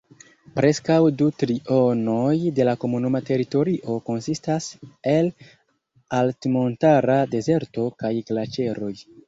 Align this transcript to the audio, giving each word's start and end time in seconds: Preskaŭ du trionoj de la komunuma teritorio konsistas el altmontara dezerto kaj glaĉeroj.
Preskaŭ 0.53 0.95
du 1.17 1.25
trionoj 1.43 2.31
de 2.61 2.65
la 2.69 2.73
komunuma 2.85 3.21
teritorio 3.29 3.99
konsistas 4.09 4.71
el 5.13 5.31
altmontara 6.23 7.23
dezerto 7.39 7.89
kaj 8.05 8.15
glaĉeroj. 8.33 8.95